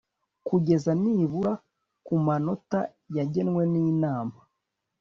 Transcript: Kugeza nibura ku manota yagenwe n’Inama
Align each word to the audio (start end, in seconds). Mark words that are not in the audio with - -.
Kugeza 0.47 0.91
nibura 1.01 1.53
ku 2.05 2.13
manota 2.25 2.79
yagenwe 3.17 3.63
n’Inama 3.73 4.37